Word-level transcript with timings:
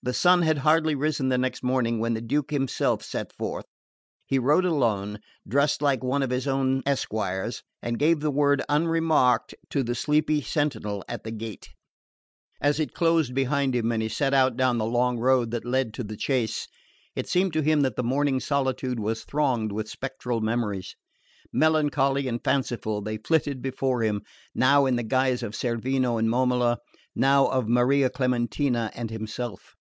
The 0.00 0.14
sun 0.14 0.42
had 0.42 0.58
hardly 0.58 0.94
risen 0.94 1.28
the 1.28 1.36
next 1.38 1.60
morning 1.64 1.98
when 1.98 2.14
the 2.14 2.20
Duke 2.20 2.52
himself 2.52 3.02
set 3.02 3.32
forth. 3.36 3.64
He 4.28 4.38
rode 4.38 4.64
alone, 4.64 5.18
dressed 5.46 5.82
like 5.82 6.04
one 6.04 6.22
of 6.22 6.30
his 6.30 6.46
own 6.46 6.84
esquires, 6.86 7.64
and 7.82 7.98
gave 7.98 8.20
the 8.20 8.30
word 8.30 8.62
unremarked 8.68 9.56
to 9.70 9.82
the 9.82 9.96
sleepy 9.96 10.40
sentinel 10.40 11.02
at 11.08 11.24
the 11.24 11.32
gate. 11.32 11.70
As 12.60 12.78
it 12.78 12.94
closed 12.94 13.34
behind 13.34 13.74
him 13.74 13.90
and 13.90 14.00
he 14.00 14.08
set 14.08 14.32
out 14.32 14.56
down 14.56 14.78
the 14.78 14.84
long 14.86 15.18
road 15.18 15.50
that 15.50 15.64
led 15.64 15.92
to 15.94 16.04
the 16.04 16.16
chase, 16.16 16.68
it 17.16 17.28
seemed 17.28 17.52
to 17.54 17.60
him 17.62 17.80
that 17.80 17.96
the 17.96 18.04
morning 18.04 18.38
solitude 18.38 19.00
was 19.00 19.24
thronged 19.24 19.72
with 19.72 19.90
spectral 19.90 20.40
memories. 20.40 20.94
Melancholy 21.52 22.28
and 22.28 22.42
fanciful 22.44 23.02
they 23.02 23.16
flitted 23.18 23.60
before 23.60 24.02
him, 24.04 24.22
now 24.54 24.86
in 24.86 24.94
the 24.94 25.02
guise 25.02 25.42
of 25.42 25.56
Cerveno 25.56 26.18
and 26.20 26.28
Momola, 26.28 26.76
now 27.16 27.48
of 27.48 27.68
Maria 27.68 28.08
Clementina 28.08 28.92
and 28.94 29.10
himself. 29.10 29.74